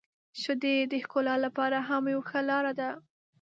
[0.41, 2.89] •شیدې د ښکلا لپاره هم یو ښه لاره ده.